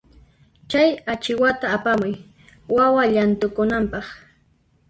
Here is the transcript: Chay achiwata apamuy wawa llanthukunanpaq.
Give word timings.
Chay 0.69 0.91
achiwata 1.11 1.65
apamuy 1.77 2.15
wawa 2.75 3.03
llanthukunanpaq. 3.13 4.05